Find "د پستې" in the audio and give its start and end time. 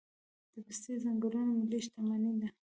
0.53-0.91